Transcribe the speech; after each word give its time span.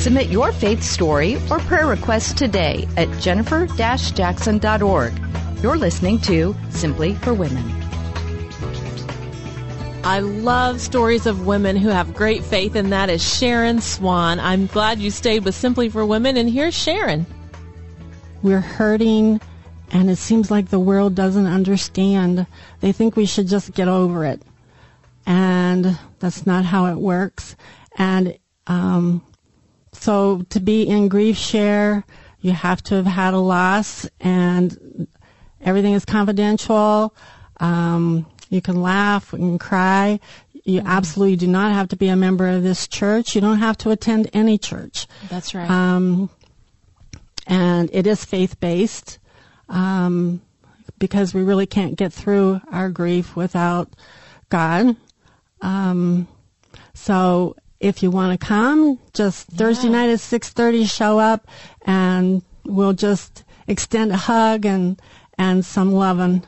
Submit 0.00 0.30
your 0.30 0.50
faith 0.50 0.82
story 0.82 1.36
or 1.50 1.58
prayer 1.58 1.86
request 1.86 2.38
today 2.38 2.88
at 2.96 3.06
jennifer-jackson.org. 3.20 5.12
You're 5.62 5.76
listening 5.76 6.18
to 6.20 6.56
Simply 6.70 7.16
for 7.16 7.34
Women. 7.34 7.62
I 10.02 10.20
love 10.20 10.80
stories 10.80 11.26
of 11.26 11.46
women 11.46 11.76
who 11.76 11.90
have 11.90 12.14
great 12.14 12.42
faith, 12.42 12.76
and 12.76 12.90
that 12.92 13.10
is 13.10 13.22
Sharon 13.22 13.82
Swan. 13.82 14.40
I'm 14.40 14.68
glad 14.68 15.00
you 15.00 15.10
stayed 15.10 15.44
with 15.44 15.54
Simply 15.54 15.90
for 15.90 16.06
Women, 16.06 16.38
and 16.38 16.48
here's 16.48 16.74
Sharon. 16.74 17.26
We're 18.40 18.60
hurting, 18.60 19.38
and 19.92 20.08
it 20.08 20.16
seems 20.16 20.50
like 20.50 20.70
the 20.70 20.80
world 20.80 21.14
doesn't 21.14 21.46
understand. 21.46 22.46
They 22.80 22.92
think 22.92 23.16
we 23.16 23.26
should 23.26 23.48
just 23.48 23.74
get 23.74 23.86
over 23.86 24.24
it, 24.24 24.40
and 25.26 25.98
that's 26.20 26.46
not 26.46 26.64
how 26.64 26.86
it 26.86 26.96
works. 26.96 27.54
And 27.98 28.38
um, 28.66 29.22
so, 30.00 30.42
to 30.48 30.60
be 30.60 30.88
in 30.88 31.10
GriefShare, 31.10 32.04
you 32.40 32.52
have 32.52 32.82
to 32.84 32.96
have 32.96 33.06
had 33.06 33.34
a 33.34 33.38
loss, 33.38 34.08
and 34.18 35.06
everything 35.60 35.92
is 35.92 36.06
confidential. 36.06 37.14
Um, 37.58 38.24
you 38.48 38.62
can 38.62 38.80
laugh, 38.80 39.32
you 39.32 39.38
can 39.38 39.58
cry. 39.58 40.18
You 40.64 40.80
absolutely 40.84 41.36
do 41.36 41.46
not 41.46 41.72
have 41.72 41.88
to 41.88 41.96
be 41.96 42.08
a 42.08 42.16
member 42.16 42.48
of 42.48 42.62
this 42.62 42.88
church. 42.88 43.34
You 43.34 43.42
don't 43.42 43.58
have 43.58 43.76
to 43.78 43.90
attend 43.90 44.30
any 44.32 44.56
church. 44.56 45.06
That's 45.28 45.54
right. 45.54 45.70
Um, 45.70 46.30
and 47.46 47.90
it 47.92 48.06
is 48.06 48.24
faith 48.24 48.58
based 48.58 49.18
um, 49.68 50.40
because 50.98 51.34
we 51.34 51.42
really 51.42 51.66
can't 51.66 51.96
get 51.96 52.12
through 52.12 52.60
our 52.72 52.88
grief 52.88 53.36
without 53.36 53.92
God. 54.48 54.96
Um, 55.60 56.26
so 56.94 57.56
if 57.80 58.02
you 58.02 58.10
want 58.10 58.38
to 58.38 58.46
come, 58.46 58.98
just 59.14 59.46
Thursday 59.48 59.86
Yeah. 59.86 59.92
night 59.92 60.10
at 60.10 60.20
six 60.20 60.50
thirty, 60.50 60.84
show 60.84 61.18
up, 61.18 61.46
and 61.82 62.42
we'll 62.64 62.92
just 62.92 63.44
extend 63.66 64.12
a 64.12 64.16
hug 64.16 64.64
and 64.66 65.00
and 65.38 65.64
some 65.64 65.92
loving. 65.92 66.42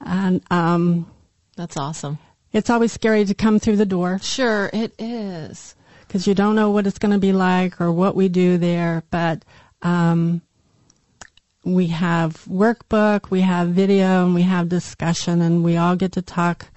And 0.00 0.40
um, 0.50 1.10
That's 1.56 1.76
awesome. 1.76 2.18
it's 2.52 2.70
always 2.70 2.92
scary 2.92 3.24
to 3.26 3.34
come 3.34 3.58
through 3.58 3.76
the 3.76 3.84
door 3.86 4.18
Sure, 4.22 4.70
it 4.72 4.94
is. 4.98 5.74
because 6.08 6.26
you 6.26 6.34
don't 6.34 6.54
know 6.56 6.70
what 6.70 6.86
it's 6.86 6.98
going 6.98 7.12
to 7.12 7.18
be 7.18 7.32
like 7.32 7.80
or 7.80 7.92
what 7.92 8.16
we 8.16 8.28
do 8.30 8.56
there. 8.56 9.02
But 9.10 9.44
um, 9.82 10.40
we 11.64 11.88
have 11.88 12.42
workbook, 12.46 13.30
we 13.30 13.42
have 13.42 13.68
video, 13.68 14.24
and 14.24 14.34
we 14.34 14.42
have 14.42 14.70
discussion, 14.70 15.42
and 15.42 15.62
we 15.62 15.76
all 15.76 15.96
get 15.96 16.12
to 16.12 16.22
talk. 16.22 16.68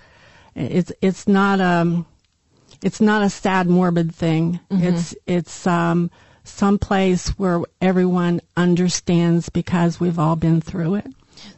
It's 0.56 0.92
it's 1.02 1.28
not 1.28 1.62
um 1.62 2.06
it's 2.84 3.02
not 3.02 3.24
a 3.24 3.30
sad 3.30 3.68
morbid 3.68 4.14
thing. 4.14 4.60
It's 4.70 5.16
it's 5.26 5.66
um 5.66 6.12
some 6.44 6.78
place 6.78 7.30
where 7.30 7.62
everyone 7.82 8.42
understands 8.58 9.50
because 9.50 10.00
we've 10.00 10.20
all 10.20 10.36
been 10.36 10.62
through 10.62 10.96
it. 10.96 11.08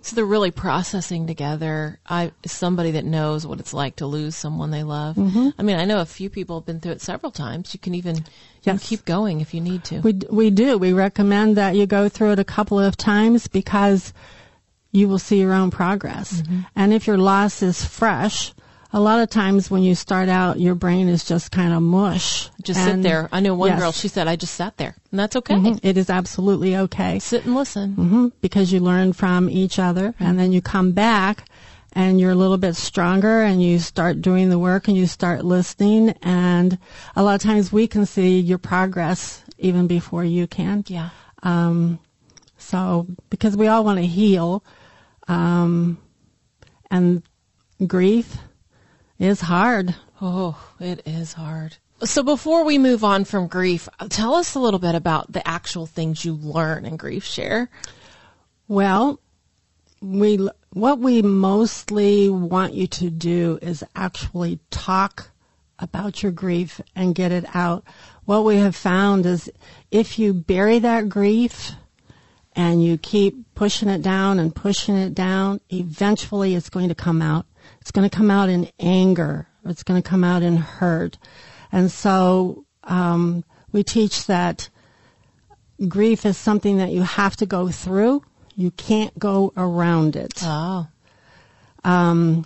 So 0.01 0.15
they're 0.15 0.25
really 0.25 0.51
processing 0.51 1.27
together. 1.27 1.99
I 2.07 2.31
somebody 2.45 2.91
that 2.91 3.05
knows 3.05 3.45
what 3.45 3.59
it's 3.59 3.73
like 3.73 3.97
to 3.97 4.05
lose 4.05 4.35
someone 4.35 4.71
they 4.71 4.83
love. 4.83 5.15
Mm-hmm. 5.15 5.49
I 5.57 5.63
mean, 5.63 5.77
I 5.77 5.85
know 5.85 5.99
a 5.99 6.05
few 6.05 6.29
people 6.29 6.59
have 6.59 6.65
been 6.65 6.79
through 6.79 6.93
it 6.93 7.01
several 7.01 7.31
times. 7.31 7.73
You 7.73 7.79
can 7.79 7.95
even 7.95 8.17
you 8.17 8.23
can 8.63 8.77
keep 8.77 9.05
going 9.05 9.41
if 9.41 9.53
you 9.53 9.61
need 9.61 9.83
to. 9.85 9.99
We 9.99 10.19
we 10.29 10.49
do. 10.51 10.77
We 10.77 10.93
recommend 10.93 11.57
that 11.57 11.75
you 11.75 11.85
go 11.85 12.09
through 12.09 12.33
it 12.33 12.39
a 12.39 12.45
couple 12.45 12.79
of 12.79 12.95
times 12.95 13.47
because 13.47 14.13
you 14.91 15.07
will 15.07 15.19
see 15.19 15.39
your 15.39 15.53
own 15.53 15.71
progress. 15.71 16.41
And 16.75 16.93
if 16.93 17.05
your 17.05 17.17
loss 17.17 17.61
is 17.61 17.83
fresh, 17.83 18.53
a 18.95 18.99
lot 19.01 19.19
of 19.19 19.29
times 19.29 19.69
when 19.69 19.83
you 19.83 19.93
start 19.93 20.29
out, 20.29 20.57
your 20.57 20.73
brain 20.73 21.09
is 21.09 21.25
just 21.25 21.51
kind 21.51 21.73
of 21.73 21.81
mush. 21.83 22.49
just 22.63 22.81
sit 22.81 23.01
there. 23.03 23.27
I 23.31 23.41
know 23.41 23.53
one 23.53 23.69
Yes. 23.71 23.79
girl. 23.79 23.91
She 23.91 24.07
said, 24.07 24.27
"I 24.29 24.37
just 24.37 24.55
sat 24.55 24.77
there," 24.77 24.95
and 25.11 25.19
that's 25.19 25.35
okay. 25.35 25.55
Mhm. 25.55 25.79
It 25.83 25.97
is 25.97 26.09
absolutely 26.09 26.77
okay 26.77 27.19
Sit 27.19 27.45
and 27.45 27.53
listen. 27.55 27.93
hmm 27.93 28.27
because 28.39 28.71
you 28.71 28.79
learn 28.79 29.11
from 29.11 29.49
each 29.49 29.77
other, 29.79 30.15
and 30.19 30.39
then 30.39 30.51
you 30.53 30.61
come 30.61 30.93
back. 30.93 31.45
And 31.97 32.19
you're 32.19 32.31
a 32.31 32.35
little 32.35 32.57
bit 32.57 32.75
stronger, 32.75 33.41
and 33.41 33.61
you 33.63 33.79
start 33.79 34.21
doing 34.21 34.49
the 34.49 34.59
work, 34.59 34.89
and 34.89 34.97
you 34.97 35.07
start 35.07 35.45
listening. 35.45 36.09
And 36.21 36.77
a 37.15 37.23
lot 37.23 37.35
of 37.35 37.41
times, 37.41 37.71
we 37.71 37.87
can 37.87 38.05
see 38.05 38.37
your 38.39 38.57
progress 38.57 39.41
even 39.59 39.87
before 39.87 40.25
you 40.25 40.45
can. 40.45 40.83
Yeah. 40.87 41.09
Um, 41.43 41.99
so 42.57 43.07
because 43.29 43.55
we 43.55 43.67
all 43.67 43.85
want 43.85 43.99
to 43.99 44.05
heal, 44.05 44.61
um, 45.29 45.97
and 46.91 47.23
grief 47.87 48.37
is 49.19 49.41
hard. 49.41 49.95
Oh, 50.21 50.73
it 50.79 51.01
is 51.05 51.33
hard. 51.33 51.77
So 52.03 52.23
before 52.23 52.65
we 52.65 52.77
move 52.77 53.03
on 53.03 53.23
from 53.23 53.47
grief, 53.47 53.87
tell 54.09 54.35
us 54.35 54.55
a 54.55 54.59
little 54.59 54.79
bit 54.79 54.95
about 54.95 55.31
the 55.31 55.47
actual 55.47 55.85
things 55.85 56.25
you 56.25 56.33
learn 56.33 56.85
in 56.85 56.97
GriefShare. 56.97 57.69
Well, 58.67 59.19
we 60.01 60.49
what 60.71 60.99
we 60.99 61.21
mostly 61.21 62.29
want 62.29 62.73
you 62.73 62.85
to 62.85 63.09
do 63.09 63.57
is 63.61 63.83
actually 63.95 64.59
talk 64.69 65.29
about 65.79 66.21
your 66.21 66.31
grief 66.31 66.81
and 66.95 67.15
get 67.15 67.31
it 67.31 67.45
out. 67.55 67.85
What 68.25 68.43
we 68.43 68.57
have 68.57 68.75
found 68.75 69.25
is 69.25 69.49
if 69.91 70.19
you 70.19 70.33
bury 70.33 70.79
that 70.79 71.07
grief 71.07 71.71
and 72.55 72.83
you 72.83 72.97
keep 72.97 73.53
pushing 73.55 73.89
it 73.89 74.01
down 74.01 74.39
and 74.39 74.53
pushing 74.55 74.95
it 74.95 75.13
down, 75.13 75.61
eventually 75.69 76.55
it's 76.55 76.69
going 76.69 76.89
to 76.89 76.95
come 76.95 77.21
out. 77.21 77.45
It's 77.81 77.91
going 77.91 78.09
to 78.09 78.15
come 78.15 78.31
out 78.31 78.49
in 78.49 78.69
anger. 78.79 79.47
It's 79.65 79.83
going 79.83 80.01
to 80.01 80.07
come 80.07 80.23
out 80.23 80.43
in 80.43 80.57
hurt. 80.57 81.17
And 81.71 81.91
so 81.91 82.65
um, 82.83 83.43
we 83.71 83.83
teach 83.83 84.25
that 84.27 84.69
grief 85.87 86.25
is 86.25 86.37
something 86.37 86.77
that 86.77 86.91
you 86.91 87.01
have 87.03 87.35
to 87.37 87.45
go 87.45 87.69
through. 87.69 88.23
You 88.55 88.71
can't 88.71 89.17
go 89.19 89.51
around 89.57 90.15
it. 90.15 90.33
Oh, 90.43 90.87
Um, 91.83 92.45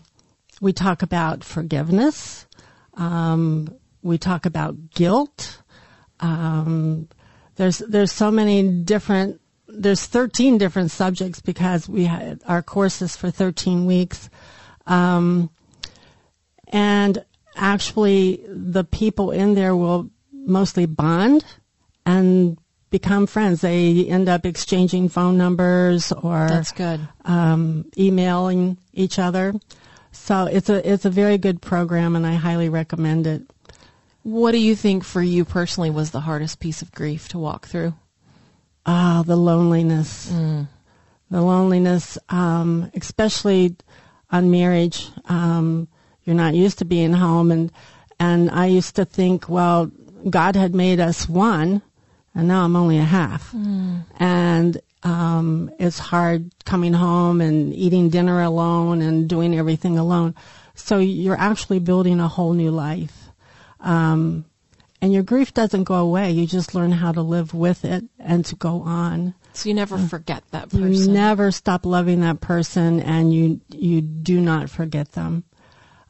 we 0.60 0.74
talk 0.74 1.02
about 1.04 1.44
forgiveness. 1.44 2.46
Um, 2.96 3.74
we 4.02 4.18
talk 4.18 4.46
about 4.46 4.92
guilt. 4.92 5.62
Um, 6.20 7.08
there's 7.56 7.78
there's 7.80 8.12
so 8.12 8.32
many 8.32 8.64
different. 8.84 9.40
There's 9.68 10.06
13 10.06 10.58
different 10.58 10.92
subjects 10.92 11.42
because 11.42 11.88
we 11.88 12.06
had 12.06 12.42
our 12.48 12.64
courses 12.64 13.16
for 13.16 13.30
13 13.30 13.86
weeks, 13.86 14.30
um, 14.90 15.50
and 16.68 17.24
actually 17.56 18.44
the 18.48 18.84
people 18.84 19.32
in 19.32 19.56
there 19.56 19.76
will 19.76 20.10
mostly 20.34 20.86
bond 20.86 21.46
and 22.06 22.58
become 22.90 23.28
friends. 23.28 23.62
They 23.62 24.06
end 24.08 24.30
up 24.30 24.46
exchanging 24.46 25.10
phone 25.10 25.38
numbers 25.38 26.12
or 26.12 26.48
that's 26.48 26.72
good. 26.72 27.00
um, 27.26 27.86
emailing 27.98 28.78
each 28.94 29.20
other. 29.20 29.54
So 30.12 30.46
it's 30.46 30.70
a 30.70 30.92
it's 30.92 31.06
a 31.06 31.10
very 31.12 31.38
good 31.38 31.62
program, 31.62 32.16
and 32.16 32.26
I 32.26 32.34
highly 32.34 32.68
recommend 32.68 33.28
it. 33.28 33.44
What 34.24 34.52
do 34.52 34.58
you 34.58 34.76
think 34.76 35.04
for 35.04 35.22
you 35.22 35.46
personally 35.46 35.92
was 35.92 36.12
the 36.12 36.20
hardest 36.20 36.60
piece 36.60 36.82
of 36.82 36.92
grief 36.92 37.30
to 37.30 37.38
walk 37.40 37.68
through? 37.68 37.94
Ah, 38.86 39.24
the 39.26 39.36
loneliness, 39.36 40.26
the 41.30 41.42
loneliness, 41.42 42.18
um, 42.30 42.90
especially 42.96 43.76
on 44.32 44.52
marriage. 44.52 45.10
Um, 45.26 45.88
you're 46.24 46.36
not 46.36 46.56
used 46.56 46.80
to 46.80 46.86
being 46.86 47.14
home, 47.14 47.52
and 47.52 47.72
and 48.20 48.52
I 48.52 48.68
used 48.68 48.96
to 48.98 49.06
think, 49.06 49.50
well, 49.50 49.92
God 50.30 50.56
had 50.56 50.76
made 50.76 51.00
us 51.00 51.28
one, 51.30 51.82
and 52.36 52.48
now 52.48 52.64
I'm 52.64 52.76
only 52.76 52.98
a 53.00 53.04
half, 53.04 53.54
and 54.20 54.80
um, 55.04 55.72
it's 55.80 55.98
hard 55.98 56.52
coming 56.66 56.94
home 56.94 57.42
and 57.42 57.74
eating 57.74 58.10
dinner 58.10 58.42
alone 58.42 59.02
and 59.02 59.30
doing 59.30 59.58
everything 59.58 59.98
alone. 59.98 60.36
So 60.76 61.00
you're 61.00 61.40
actually 61.40 61.80
building 61.80 62.20
a 62.20 62.28
whole 62.28 62.54
new 62.54 62.72
life. 62.72 63.30
Um, 63.80 64.46
and 65.02 65.14
your 65.14 65.24
grief 65.24 65.54
doesn't 65.54 65.86
go 65.86 65.96
away. 65.96 66.32
You 66.32 66.46
just 66.46 66.76
learn 66.76 66.92
how 66.92 67.14
to 67.14 67.22
live 67.22 67.54
with 67.54 67.86
it 67.86 68.04
and 68.20 68.46
to 68.46 68.56
go 68.56 68.82
on. 68.82 69.34
So 69.60 69.68
you 69.68 69.76
never 69.76 69.98
forget 69.98 70.44
that 70.52 70.70
person. 70.70 70.94
You 70.94 71.08
never 71.10 71.52
stop 71.52 71.86
loving 71.86 72.22
that 72.22 72.40
person, 72.40 73.02
and 73.02 73.34
you 73.34 73.60
you 73.68 74.00
do 74.00 74.40
not 74.40 74.70
forget 74.70 75.12
them. 75.12 75.44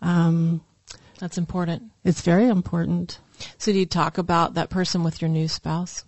Um, 0.04 0.62
That's 1.18 1.40
important. 1.40 1.82
it's 2.04 2.22
very 2.22 2.48
important. 2.48 3.18
So 3.58 3.72
do 3.72 3.80
you 3.80 3.88
talk 3.88 4.20
about 4.20 4.54
that 4.54 4.70
person 4.70 5.04
with 5.04 5.20
your 5.20 5.30
new 5.30 5.48
spouse? 5.48 6.06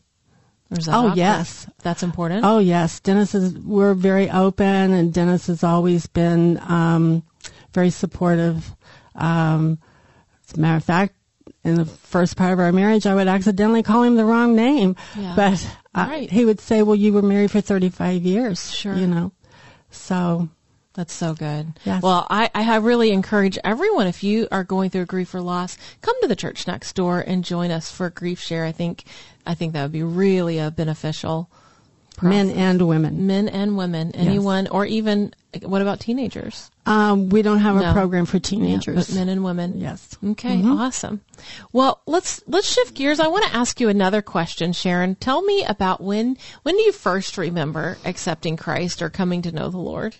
Or 0.69 0.77
is 0.77 0.85
that 0.85 0.93
Oh, 0.93 1.05
awkward? 1.07 1.17
yes. 1.17 1.65
That's 1.81 2.03
important. 2.03 2.45
Oh 2.45 2.59
yes, 2.59 2.99
Dennis 2.99 3.33
is. 3.33 3.57
We're 3.57 3.95
very 3.95 4.29
open, 4.29 4.93
and 4.93 5.11
Dennis 5.11 5.47
has 5.47 5.63
always 5.63 6.05
been 6.05 6.59
um, 6.59 7.23
very 7.73 7.89
supportive. 7.89 8.75
Um, 9.15 9.79
as 10.47 10.57
a 10.57 10.59
matter 10.59 10.77
of 10.77 10.83
fact, 10.83 11.15
in 11.63 11.75
the 11.75 11.85
first 11.85 12.35
part 12.37 12.53
of 12.53 12.59
our 12.59 12.71
marriage, 12.71 13.05
I 13.05 13.13
would 13.15 13.27
accidentally 13.27 13.83
call 13.83 14.03
him 14.03 14.15
the 14.15 14.25
wrong 14.25 14.55
name, 14.55 14.95
Yeah. 15.17 15.33
but 15.35 15.67
uh, 15.93 16.07
Right. 16.09 16.29
he 16.31 16.43
would 16.45 16.59
say, 16.59 16.81
"Well, 16.81 16.95
you 16.95 17.13
were 17.13 17.21
married 17.21 17.51
for 17.51 17.61
thirty-five 17.61 18.23
years." 18.23 18.71
Sure. 18.73 18.95
you 18.95 19.07
know. 19.07 19.31
So 19.91 20.49
That's 20.93 21.13
so 21.13 21.33
good. 21.33 21.71
Yes. 21.85 22.01
Well, 22.03 22.27
I, 22.29 22.49
I 22.53 22.75
really 22.77 23.11
encourage 23.11 23.57
everyone, 23.63 24.07
if 24.07 24.23
you 24.23 24.47
are 24.51 24.63
going 24.65 24.89
through 24.89 25.05
grief 25.05 25.33
or 25.33 25.39
loss, 25.41 25.77
come 26.01 26.15
to 26.21 26.27
the 26.27 26.35
church 26.35 26.67
next 26.67 26.95
door 26.95 27.19
and 27.25 27.45
join 27.45 27.71
us 27.71 27.89
for 27.89 28.07
a 28.07 28.11
GriefShare. 28.11 28.65
I 28.65 28.73
think, 28.73 29.05
I 29.45 29.53
think 29.53 29.71
that 29.73 29.83
would 29.83 29.91
be 29.93 30.03
really 30.03 30.59
a 30.59 30.69
beneficial. 30.69 31.49
Men 32.21 32.49
and 32.51 32.87
women. 32.87 33.27
Men 33.27 33.49
and 33.49 33.77
women, 33.77 34.11
anyone, 34.15 34.67
or 34.67 34.85
even, 34.85 35.33
what 35.63 35.81
about 35.81 35.99
teenagers? 35.99 36.69
Um, 36.85 37.29
we 37.29 37.41
don't 37.41 37.59
have 37.59 37.77
a 37.77 37.93
program 37.93 38.25
for 38.25 38.37
Yeah, 38.37 38.41
teenagers. 38.43 39.07
but 39.07 39.15
men 39.15 39.29
and 39.29 39.43
women. 39.43 39.79
Yes. 39.79 40.17
Okay, 40.23 40.61
awesome. 40.63 41.21
Well, 41.71 42.01
let's 42.05 42.41
let's 42.47 42.71
shift 42.71 42.95
gears. 42.95 43.19
I 43.19 43.27
want 43.27 43.45
to 43.45 43.55
ask 43.55 43.79
you 43.79 43.89
another 43.89 44.21
question, 44.21 44.73
Sharon. 44.73 45.15
Tell 45.15 45.41
me 45.41 45.63
about 45.63 46.01
when 46.01 46.37
when 46.63 46.75
do 46.75 46.81
you 46.81 46.91
first 46.91 47.37
remember 47.37 47.97
accepting 48.05 48.57
Christ 48.57 49.01
or 49.01 49.09
coming 49.09 49.41
to 49.43 49.51
know 49.51 49.69
the 49.69 49.77
Lord? 49.77 50.15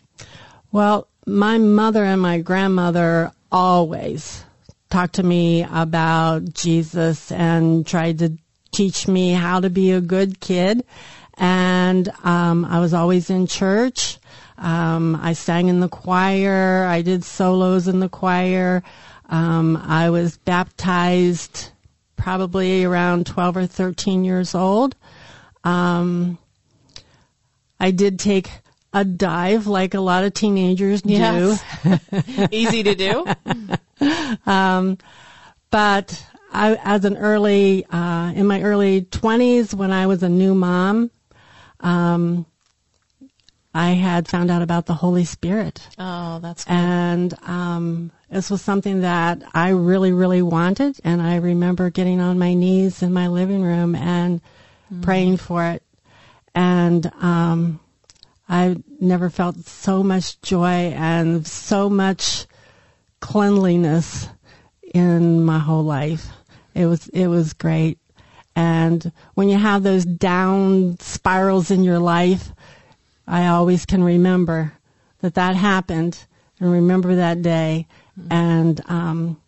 Well, 0.72 1.08
my 1.26 1.58
mother 1.58 2.04
and 2.04 2.22
my 2.22 2.40
grandmother 2.40 3.32
always 3.52 4.44
talked 4.90 5.16
to 5.16 5.24
me 5.24 5.64
about 5.64 6.54
Jesus 6.54 7.32
and 7.32 7.86
tried 7.86 8.20
to 8.20 8.38
teach 8.72 9.08
me 9.08 9.32
how 9.34 9.60
to 9.60 9.70
be 9.70 9.92
a 9.92 10.02
good 10.02 10.40
kid. 10.40 10.84
And 11.42 12.08
um, 12.24 12.66
I 12.66 12.80
was 12.80 12.94
always 12.94 13.32
in 13.32 13.48
church. 13.48 14.20
Um, 14.60 15.20
I 15.20 15.34
sang 15.34 15.70
in 15.70 15.80
the 15.80 15.90
choir. 15.90 16.86
I 16.86 17.02
did 17.02 17.24
solos 17.24 17.88
in 17.88 18.00
the 18.00 18.08
choir. 18.08 18.84
Um, 19.28 19.76
I 19.76 20.12
was 20.12 20.38
baptized 20.38 21.72
probably 22.16 22.84
around 22.84 23.26
12 23.26 23.58
or 23.58 23.66
13 23.66 24.24
years 24.24 24.54
old. 24.54 24.96
Um, 25.64 26.38
I 27.80 27.90
did 27.90 28.20
take 28.20 28.52
a 28.94 29.04
dive 29.04 29.66
like 29.66 29.96
a 29.96 30.00
lot 30.00 30.24
of 30.24 30.36
teenagers 30.36 31.02
do. 31.02 31.14
Yes. 31.14 31.64
Easy 32.52 32.84
to 32.84 32.94
do. 32.94 33.26
But 35.72 36.24
I, 36.52 36.78
as 36.84 37.06
an 37.06 37.18
early, 37.18 37.86
uh, 37.86 38.34
in 38.36 38.46
my 38.46 38.62
early 38.62 39.04
20s, 39.04 39.74
when 39.74 39.92
I 39.92 40.06
was 40.06 40.22
a 40.22 40.30
new 40.30 40.54
mom, 40.54 41.10
um, 41.82 42.46
I 43.74 43.92
had 43.92 44.28
found 44.28 44.52
out 44.52 44.62
about 44.62 44.86
the 44.86 44.94
Holy 44.94 45.26
Spirit. 45.26 45.88
Oh, 45.98 46.40
that's 46.40 46.66
good. 46.66 46.74
And 46.74 47.34
um, 47.44 48.12
this 48.30 48.50
was 48.50 48.62
something 48.62 49.02
that 49.02 49.44
I 49.54 49.70
really, 49.70 50.12
really 50.12 50.42
wanted. 50.42 51.00
And 51.04 51.22
I 51.22 51.38
remember 51.38 51.90
getting 51.90 52.20
on 52.20 52.38
my 52.38 52.54
knees 52.54 53.02
in 53.02 53.14
my 53.14 53.28
living 53.28 53.62
room 53.62 53.96
and 53.96 54.42
praying 55.02 55.38
for 55.38 55.66
it. 55.66 55.84
And 56.54 57.10
um, 57.22 57.80
I 58.50 58.76
never 59.00 59.30
felt 59.30 59.58
so 59.66 60.04
much 60.04 60.42
joy 60.42 60.94
and 60.96 61.48
so 61.48 61.90
much 61.90 62.46
cleanliness 63.22 64.28
in 64.94 65.46
my 65.46 65.60
whole 65.60 65.84
life. 65.84 66.28
It 66.74 66.86
was 66.86 67.08
it 67.10 67.28
was 67.28 67.54
great. 67.54 68.00
And 68.56 69.12
when 69.34 69.50
you 69.50 69.58
have 69.58 69.84
those 69.84 70.06
down 70.06 70.98
spirals 71.00 71.72
in 71.72 71.84
your 71.84 72.00
life, 72.00 72.52
I 73.28 73.48
always 73.48 73.86
can 73.86 74.04
remember 74.04 74.74
that 75.22 75.36
that 75.36 75.56
happened 75.56 76.26
and 76.60 76.72
remember 76.72 77.16
that 77.16 77.42
day. 77.42 77.88
And 78.30 78.82
um, 78.90 79.42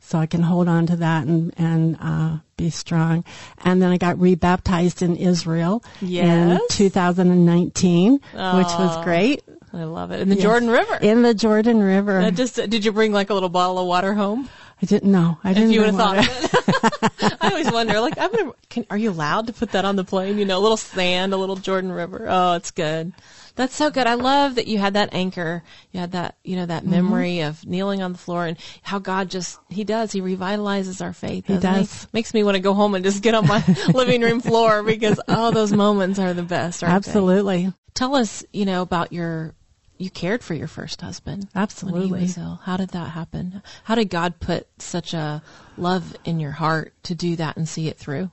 so 0.00 0.18
I 0.18 0.26
can 0.26 0.42
hold 0.42 0.68
on 0.68 0.86
to 0.86 0.96
that 0.96 1.26
and, 1.26 1.54
and 1.56 1.96
uh, 2.00 2.38
be 2.56 2.68
strong. 2.70 3.24
And 3.64 3.80
then 3.80 3.90
I 3.90 3.96
got 3.96 4.18
rebaptized 4.18 5.02
in 5.02 5.16
Israel 5.16 5.82
Yes. 6.00 6.60
in 6.60 6.66
2019, 6.68 8.12
which 8.12 8.22
was 8.34 9.04
great. 9.04 9.42
I 9.72 9.84
love 9.84 10.10
it. 10.10 10.20
In 10.20 10.28
the 10.28 10.36
Jordan 10.36 10.68
River. 10.68 10.98
In 11.00 11.22
the 11.22 11.32
Jordan 11.32 11.80
River. 11.82 12.20
That 12.20 12.34
just 12.34 12.56
did 12.56 12.84
you 12.84 12.92
bring 12.92 13.12
like 13.12 13.30
a 13.30 13.34
little 13.34 13.48
bottle 13.48 13.78
of 13.78 13.86
water 13.86 14.12
home? 14.12 14.50
I 14.82 14.86
didn't 14.86 15.12
know. 15.12 15.38
I 15.44 15.52
didn't 15.54 15.70
If 15.70 15.74
you 15.74 15.80
would 15.82 15.94
have 15.94 15.96
thought 15.96 16.18
of 16.18 17.24
it. 17.24 17.36
I 17.40 17.50
always 17.50 17.70
wonder, 17.70 18.00
like, 18.00 18.18
I'm 18.18 18.32
gonna, 18.32 18.52
can, 18.68 18.84
are 18.90 18.98
you 18.98 19.10
allowed 19.10 19.46
to 19.46 19.52
put 19.52 19.70
that 19.72 19.84
on 19.84 19.94
the 19.94 20.02
plane? 20.04 20.38
You 20.38 20.44
know, 20.44 20.58
a 20.58 20.60
little 20.60 20.76
sand, 20.76 21.32
a 21.32 21.36
little 21.36 21.54
Jordan 21.56 21.92
River. 21.92 22.26
Oh, 22.28 22.54
it's 22.54 22.72
good. 22.72 23.12
That's 23.54 23.76
so 23.76 23.90
good. 23.90 24.06
I 24.06 24.14
love 24.14 24.56
that 24.56 24.66
you 24.66 24.78
had 24.78 24.94
that 24.94 25.10
anchor. 25.12 25.62
You 25.92 26.00
had 26.00 26.12
that, 26.12 26.36
you 26.42 26.56
know, 26.56 26.62
Mm-hmm. 26.62 26.68
that 26.68 26.86
memory 26.86 27.40
of 27.40 27.64
kneeling 27.66 28.02
on 28.02 28.12
the 28.12 28.18
floor 28.18 28.46
and 28.46 28.56
how 28.82 28.98
God 28.98 29.28
just, 29.30 29.60
He 29.68 29.84
does. 29.84 30.10
He 30.10 30.20
revitalizes 30.20 31.00
our 31.04 31.12
faith. 31.12 31.46
He 31.46 31.58
does. 31.58 32.08
Makes 32.12 32.34
me 32.34 32.42
want 32.42 32.56
to 32.56 32.60
go 32.60 32.74
home 32.74 32.94
and 32.96 33.04
just 33.04 33.22
get 33.22 33.34
on 33.34 33.46
my 33.46 33.62
living 33.94 34.20
room 34.22 34.40
floor 34.40 34.82
because, 34.82 35.20
oh, 35.28 35.50
those 35.52 35.72
moments 35.72 36.18
are 36.18 36.34
the 36.34 36.42
best. 36.42 36.82
aren't 36.82 37.04
they? 37.04 37.10
Absolutely. 37.10 37.72
Tell 37.94 38.14
us, 38.16 38.42
you 38.52 38.64
know, 38.64 38.82
about 38.82 39.12
your, 39.12 39.54
you 40.02 40.10
cared 40.10 40.42
for 40.42 40.54
your 40.54 40.68
first 40.68 41.00
husband. 41.00 41.48
Absolutely. 41.54 42.18
he 42.18 42.24
was 42.24 42.38
ill. 42.38 42.60
How 42.64 42.76
did 42.76 42.90
that 42.90 43.10
happen? 43.10 43.62
How 43.84 43.94
did 43.94 44.10
God 44.10 44.40
put 44.40 44.66
such 44.78 45.14
a 45.14 45.42
love 45.76 46.16
in 46.24 46.40
your 46.40 46.52
heart 46.52 46.92
to 47.04 47.14
do 47.14 47.36
that 47.36 47.56
and 47.56 47.68
see 47.68 47.88
it 47.88 47.98
through? 47.98 48.30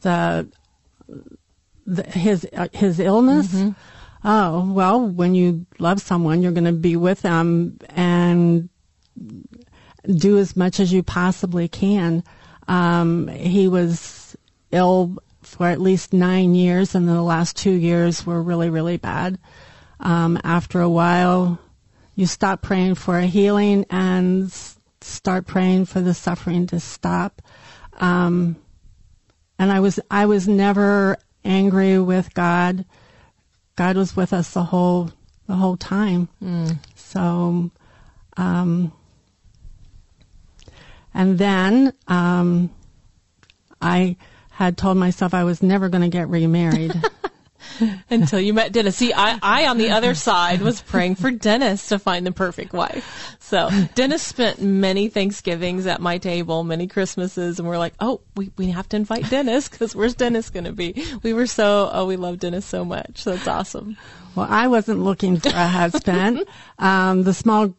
the, 0.00 0.48
the 1.86 2.02
his 2.04 2.46
uh, 2.52 2.68
his 2.72 3.00
illness. 3.00 3.48
Mm-hmm. 3.48 3.70
Oh 4.24 4.72
well, 4.72 5.06
when 5.06 5.34
you 5.34 5.66
love 5.78 6.00
someone, 6.00 6.42
you're 6.42 6.52
going 6.52 6.64
to 6.64 6.72
be 6.72 6.96
with 6.96 7.22
them 7.22 7.78
and 7.90 8.68
do 10.06 10.38
as 10.38 10.56
much 10.56 10.80
as 10.80 10.92
you 10.92 11.02
possibly 11.02 11.68
can. 11.68 12.24
Um, 12.68 13.28
he 13.28 13.68
was 13.68 14.36
ill 14.70 15.22
for 15.42 15.66
at 15.66 15.80
least 15.80 16.12
nine 16.12 16.54
years, 16.54 16.94
and 16.94 17.08
the 17.08 17.22
last 17.22 17.56
two 17.56 17.72
years 17.72 18.26
were 18.26 18.42
really 18.42 18.70
really 18.70 18.96
bad. 18.96 19.38
Um, 20.00 20.40
after 20.42 20.80
a 20.80 20.88
while, 20.88 21.58
you 22.14 22.26
stop 22.26 22.62
praying 22.62 22.96
for 22.96 23.18
a 23.18 23.26
healing 23.26 23.86
and 23.90 24.52
start 25.00 25.46
praying 25.46 25.86
for 25.86 26.00
the 26.00 26.14
suffering 26.14 26.66
to 26.68 26.80
stop. 26.80 27.42
Um, 27.98 28.56
and 29.58 29.70
I 29.70 29.80
was 29.80 30.00
I 30.10 30.26
was 30.26 30.48
never 30.48 31.18
angry 31.44 31.98
with 31.98 32.32
God. 32.34 32.84
God 33.76 33.96
was 33.96 34.16
with 34.16 34.32
us 34.32 34.52
the 34.52 34.64
whole 34.64 35.10
the 35.46 35.54
whole 35.54 35.76
time. 35.76 36.28
So, 36.94 37.70
um, 38.36 38.92
and 41.12 41.38
then 41.38 41.92
um, 42.08 42.70
I 43.82 44.16
had 44.50 44.76
told 44.76 44.96
myself 44.96 45.34
I 45.34 45.44
was 45.44 45.62
never 45.62 45.88
going 45.88 46.02
to 46.02 46.08
get 46.08 46.28
remarried. 46.28 46.92
Until 48.10 48.40
you 48.40 48.54
met 48.54 48.72
Dennis. 48.72 48.96
See, 48.96 49.12
I, 49.12 49.38
I 49.42 49.66
on 49.66 49.78
the 49.78 49.90
other 49.90 50.14
side 50.14 50.60
was 50.60 50.80
praying 50.80 51.16
for 51.16 51.30
Dennis 51.30 51.88
to 51.88 51.98
find 51.98 52.26
the 52.26 52.32
perfect 52.32 52.72
wife. 52.72 53.36
So 53.40 53.70
Dennis 53.94 54.22
spent 54.22 54.60
many 54.60 55.08
Thanksgivings 55.08 55.86
at 55.86 56.00
my 56.00 56.18
table, 56.18 56.64
many 56.64 56.86
Christmases, 56.86 57.58
and 57.58 57.68
we're 57.68 57.78
like, 57.78 57.94
oh, 58.00 58.20
we, 58.36 58.50
we 58.56 58.70
have 58.70 58.88
to 58.90 58.96
invite 58.96 59.28
Dennis 59.30 59.68
because 59.68 59.94
where's 59.94 60.14
Dennis 60.14 60.50
going 60.50 60.64
to 60.64 60.72
be? 60.72 61.04
We 61.22 61.32
were 61.32 61.46
so, 61.46 61.90
oh, 61.92 62.06
we 62.06 62.16
love 62.16 62.38
Dennis 62.38 62.66
so 62.66 62.84
much. 62.84 63.24
That's 63.24 63.48
awesome. 63.48 63.96
Well, 64.34 64.46
I 64.48 64.68
wasn't 64.68 65.00
looking 65.00 65.38
for 65.38 65.48
a 65.48 65.66
husband. 65.66 66.44
um, 66.78 67.24
the 67.24 67.34
small 67.34 67.74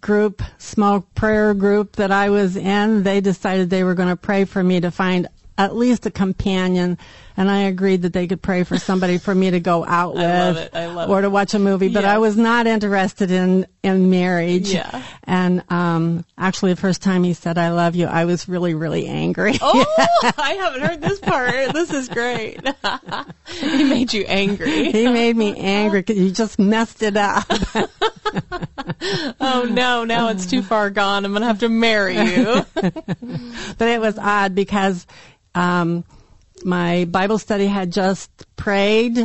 group, 0.00 0.42
small 0.58 1.00
prayer 1.14 1.54
group 1.54 1.96
that 1.96 2.10
I 2.12 2.28
was 2.28 2.56
in, 2.56 3.02
they 3.04 3.22
decided 3.22 3.70
they 3.70 3.84
were 3.84 3.94
going 3.94 4.10
to 4.10 4.16
pray 4.16 4.44
for 4.44 4.62
me 4.62 4.80
to 4.80 4.90
find 4.90 5.28
at 5.56 5.74
least 5.74 6.04
a 6.04 6.10
companion. 6.10 6.98
And 7.36 7.50
I 7.50 7.62
agreed 7.62 8.02
that 8.02 8.12
they 8.12 8.26
could 8.26 8.42
pray 8.42 8.62
for 8.62 8.78
somebody 8.78 9.18
for 9.18 9.34
me 9.34 9.50
to 9.50 9.60
go 9.60 9.84
out 9.84 10.14
with 10.14 10.24
I 10.24 10.38
love 10.38 10.56
it. 10.56 10.70
I 10.74 10.86
love 10.86 11.10
or 11.10 11.18
it. 11.18 11.22
to 11.22 11.30
watch 11.30 11.54
a 11.54 11.58
movie. 11.58 11.88
But 11.88 12.04
I 12.04 12.18
was 12.18 12.36
not 12.36 12.66
interested 12.66 13.30
in, 13.30 13.66
in 13.82 14.10
marriage. 14.10 14.72
Yeah. 14.72 15.02
And, 15.24 15.64
um, 15.68 16.24
actually 16.38 16.74
the 16.74 16.80
first 16.80 17.02
time 17.02 17.24
he 17.24 17.34
said, 17.34 17.58
I 17.58 17.70
love 17.72 17.96
you, 17.96 18.06
I 18.06 18.24
was 18.24 18.48
really, 18.48 18.74
really 18.74 19.06
angry. 19.06 19.58
Oh, 19.60 19.84
I 20.38 20.52
haven't 20.52 20.82
heard 20.82 21.00
this 21.00 21.18
part. 21.18 21.72
This 21.72 21.92
is 21.92 22.08
great. 22.08 22.60
he 23.48 23.84
made 23.84 24.12
you 24.12 24.24
angry. 24.26 24.92
he 24.92 25.08
made 25.08 25.36
me 25.36 25.56
angry 25.56 26.00
because 26.02 26.16
he 26.16 26.30
just 26.30 26.58
messed 26.58 27.02
it 27.02 27.16
up. 27.16 27.44
Oh 29.40 29.68
no, 29.70 30.04
now 30.04 30.28
it's 30.28 30.46
too 30.46 30.62
far 30.62 30.90
gone. 30.90 31.24
I'm 31.24 31.32
gonna 31.32 31.46
have 31.46 31.60
to 31.60 31.68
marry 31.68 32.16
you. 32.16 32.64
but 32.74 33.88
it 33.88 34.00
was 34.00 34.18
odd 34.18 34.54
because 34.54 35.06
um, 35.54 36.04
my 36.64 37.04
Bible 37.04 37.38
study 37.38 37.66
had 37.66 37.92
just 37.92 38.30
prayed 38.56 39.18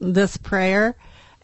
this 0.00 0.36
prayer, 0.36 0.96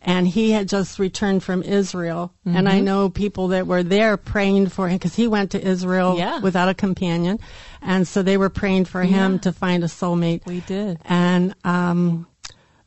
and 0.03 0.27
he 0.27 0.51
had 0.51 0.69
just 0.69 0.99
returned 0.99 1.43
from 1.45 1.63
Israel. 1.63 2.33
And 2.47 2.69
I 2.69 2.81
know 2.81 3.11
people 3.11 3.49
that 3.49 3.67
were 3.67 3.83
there 3.83 4.17
praying 4.17 4.69
for 4.69 4.89
him 4.89 4.97
because 4.97 5.15
he 5.15 5.29
went 5.29 5.51
to 5.53 5.61
Israel 5.63 6.17
Yeah. 6.19 6.41
without 6.41 6.69
a 6.69 6.75
companion. 6.75 7.39
And 7.83 8.09
so 8.09 8.23
they 8.23 8.37
were 8.37 8.49
praying 8.51 8.87
for 8.87 9.03
him 9.03 9.39
to 9.41 9.53
find 9.53 9.85
a 9.85 9.89
soulmate. 9.89 10.47
We 10.47 10.61
did. 10.61 10.99
And 11.05 11.55
um, 11.65 12.27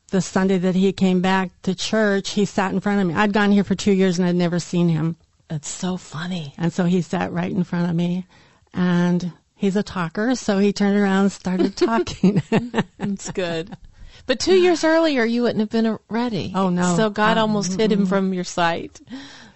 the 0.10 0.22
Sunday 0.22 0.58
that 0.60 0.76
he 0.76 0.92
came 0.92 1.22
back 1.22 1.52
to 1.64 1.76
church, 1.76 2.32
he 2.32 2.46
sat 2.46 2.72
in 2.74 2.80
front 2.80 3.00
of 3.02 3.08
me. 3.08 3.14
I'd 3.14 3.32
gone 3.34 3.52
here 3.52 3.64
for 3.64 3.76
two 3.76 3.94
years 3.94 4.18
and 4.20 4.28
I'd 4.28 4.36
never 4.36 4.60
seen 4.60 4.90
him. 4.90 5.16
It's 5.50 5.70
so 5.70 5.98
funny. 5.98 6.54
And 6.58 6.74
so 6.74 6.86
he 6.86 7.02
sat 7.04 7.32
right 7.32 7.52
in 7.52 7.64
front 7.64 7.90
of 7.90 7.96
me. 7.96 8.26
And 8.74 9.32
he's 9.64 9.78
a 9.78 9.84
talker, 9.84 10.36
so 10.36 10.60
he 10.60 10.74
turned 10.74 10.98
around 10.98 11.22
and 11.24 11.32
started 11.32 11.76
talking. 11.78 12.42
It's 13.00 13.32
good. 13.32 13.78
But 14.26 14.40
two 14.42 14.56
years 14.56 14.84
earlier, 14.84 15.24
you 15.24 15.44
wouldn't 15.44 15.62
have 15.62 15.70
been 15.70 15.98
ready. 16.10 16.52
Oh, 16.54 16.68
no. 16.70 16.98
So 16.98 17.10
God 17.10 17.38
Um, 17.38 17.50
almost 17.50 17.80
hid 17.80 17.92
him 17.94 18.06
from 18.06 18.34
your 18.34 18.44
sight. 18.44 19.00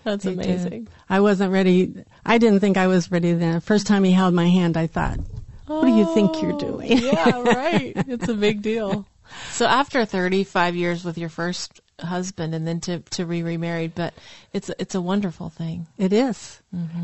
That's 0.06 0.24
He 0.24 0.34
did. 0.36 0.46
amazing. 0.46 0.88
I 1.10 1.20
wasn't 1.20 1.52
ready. 1.52 2.06
I 2.26 2.38
didn't 2.38 2.62
think 2.62 2.78
I 2.78 2.88
was 2.88 3.12
ready 3.12 3.34
then. 3.34 3.60
First 3.60 3.86
time 3.86 4.06
he 4.06 4.12
held 4.14 4.34
my 4.34 4.48
hand, 4.48 4.78
I 4.78 4.88
thought, 4.88 5.20
what 5.68 5.82
do 5.86 5.94
you 5.94 6.14
think 6.14 6.42
you're 6.42 6.58
doing? 6.58 6.98
yeah, 7.00 7.42
right. 7.42 7.92
It's 8.08 8.30
a 8.30 8.34
big 8.34 8.62
deal. 8.62 9.06
So 9.52 9.66
after 9.66 10.06
35 10.06 10.76
years 10.76 11.04
with 11.04 11.18
your 11.18 11.28
first 11.30 11.82
husband 12.00 12.56
and 12.56 12.66
then 12.66 12.80
to, 12.82 13.00
to 13.00 13.26
be 13.26 13.44
remarried, 13.44 13.94
but 13.96 14.14
it's, 14.54 14.72
it's 14.80 14.96
a 14.96 15.02
wonderful 15.02 15.50
thing. 15.50 15.88
It 15.98 16.14
is. 16.14 16.62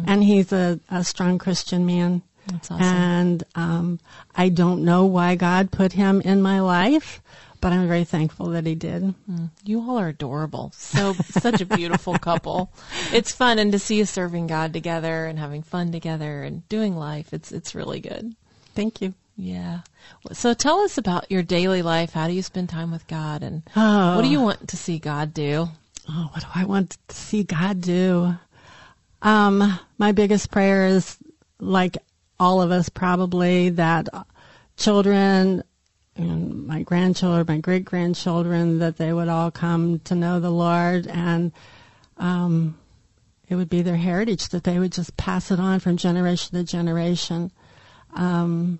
And 0.07 0.23
he's 0.23 0.53
a, 0.53 0.79
a 0.89 1.03
strong 1.03 1.37
Christian 1.37 1.85
man. 1.85 2.21
That's 2.47 2.71
awesome. 2.71 2.83
And 2.85 3.43
um, 3.55 3.99
I 4.35 4.49
don't 4.49 4.83
know 4.83 5.05
why 5.05 5.35
God 5.35 5.71
put 5.71 5.93
him 5.93 6.21
in 6.21 6.41
my 6.41 6.59
life, 6.59 7.21
but 7.61 7.71
I'm 7.71 7.87
very 7.87 8.03
thankful 8.03 8.47
that 8.47 8.65
he 8.65 8.75
did. 8.75 9.13
You 9.63 9.79
all 9.81 9.97
are 9.97 10.09
adorable. 10.09 10.71
So 10.75 11.13
such 11.13 11.61
a 11.61 11.65
beautiful 11.65 12.17
couple. 12.17 12.71
It's 13.13 13.31
fun 13.31 13.59
and 13.59 13.71
to 13.71 13.79
see 13.79 13.97
you 13.97 14.05
serving 14.05 14.47
God 14.47 14.73
together 14.73 15.25
and 15.25 15.39
having 15.39 15.63
fun 15.63 15.91
together 15.91 16.43
and 16.43 16.67
doing 16.67 16.95
life. 16.97 17.33
It's 17.33 17.51
it's 17.51 17.73
really 17.75 18.01
good. 18.01 18.35
Thank 18.75 19.01
you. 19.01 19.13
Yeah. 19.37 19.79
So 20.33 20.53
tell 20.53 20.79
us 20.81 20.97
about 20.97 21.31
your 21.31 21.41
daily 21.43 21.81
life. 21.81 22.11
How 22.13 22.27
do 22.27 22.33
you 22.33 22.41
spend 22.43 22.69
time 22.69 22.91
with 22.91 23.07
God 23.07 23.41
and 23.41 23.63
Oh. 23.75 24.15
what 24.15 24.21
do 24.23 24.27
you 24.29 24.41
want 24.41 24.67
to 24.67 24.77
see 24.77 24.99
God 24.99 25.33
do? 25.33 25.69
Oh, 26.09 26.29
what 26.33 26.41
do 26.41 26.47
I 26.53 26.65
want 26.65 26.97
to 27.07 27.15
see 27.15 27.43
God 27.43 27.79
do? 27.81 28.35
Um, 29.21 29.79
my 29.97 30.11
biggest 30.11 30.51
prayer 30.51 30.87
is, 30.87 31.17
like 31.59 31.97
all 32.43 32.61
of 32.61 32.71
us 32.71 32.89
probably, 32.89 33.69
that 33.69 34.09
children, 34.75 35.63
and 36.17 36.67
my 36.67 36.83
grandchildren, 36.83 37.45
my 37.47 37.61
great 37.61 37.85
grandchildren, 37.85 38.79
that 38.79 38.97
they 38.97 39.13
would 39.13 39.29
all 39.29 39.49
come 39.49 39.99
to 39.99 40.13
know 40.13 40.41
the 40.41 40.51
Lord 40.51 41.07
and 41.07 41.53
um, 42.17 42.77
it 43.47 43.55
would 43.55 43.69
be 43.69 43.81
their 43.81 43.95
heritage, 43.95 44.49
that 44.49 44.65
they 44.65 44.77
would 44.77 44.91
just 44.91 45.15
pass 45.15 45.51
it 45.51 45.59
on 45.59 45.79
from 45.79 45.95
generation 45.95 46.57
to 46.57 46.65
generation. 46.65 47.49
Um, 48.13 48.79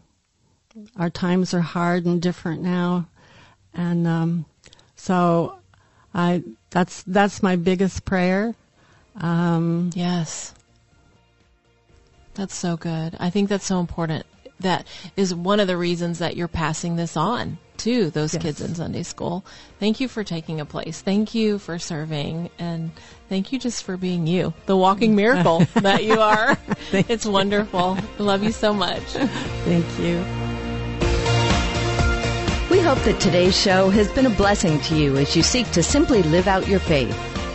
our 0.98 1.10
times 1.10 1.54
are 1.54 1.62
hard 1.62 2.06
and 2.06 2.22
different 2.22 2.62
now. 2.62 3.08
And 3.74 4.06
um, 4.06 4.46
so 4.98 5.58
I 6.14 6.44
that's 6.70 7.04
that's 7.04 7.42
my 7.42 7.56
biggest 7.56 8.04
prayer. 8.04 8.56
Um, 9.16 9.92
Yes. 9.96 10.54
That's 12.36 12.56
so 12.56 12.78
good. 12.78 13.16
I 13.20 13.30
think 13.30 13.50
that's 13.50 13.66
so 13.66 13.80
important. 13.80 14.26
That 14.60 14.88
is 15.18 15.34
one 15.36 15.60
of 15.60 15.68
the 15.68 15.78
reasons 15.78 16.20
that 16.20 16.36
you're 16.38 16.48
passing 16.48 16.96
this 16.96 17.18
on 17.18 17.58
to 17.78 18.10
those 18.12 18.34
Yes. 18.34 18.42
kids 18.44 18.62
in 18.62 18.76
Sunday 18.76 19.04
school. 19.04 19.44
Thank 19.80 20.00
you 20.00 20.08
for 20.08 20.24
taking 20.24 20.60
a 20.62 20.66
place. 20.66 21.02
Thank 21.02 21.36
you 21.36 21.60
for 21.60 21.78
serving 21.80 22.50
and 22.60 22.92
thank 23.30 23.52
you 23.52 23.60
just 23.60 23.84
for 23.84 23.98
being 23.98 24.26
you, 24.28 24.54
the 24.68 24.78
walking 24.78 25.16
miracle 25.16 25.60
that 25.76 26.04
you 26.04 26.20
are. 26.22 26.58
it's 26.94 27.26
wonderful. 27.26 27.98
I 28.20 28.24
love 28.24 28.44
you 28.44 28.52
so 28.52 28.74
much. 28.74 29.02
thank 29.04 30.00
you. 30.00 30.24
We 32.72 32.80
hope 32.80 33.00
that 33.04 33.20
today's 33.20 33.60
show 33.60 33.90
has 33.90 34.12
been 34.14 34.26
a 34.26 34.32
blessing 34.32 34.80
to 34.82 34.96
you 34.96 35.18
as 35.18 35.36
you 35.36 35.44
seek 35.44 35.70
to 35.72 35.84
simply 35.84 36.24
live 36.24 36.48
out 36.48 36.68
your 36.68 36.80
faith. 36.80 37.16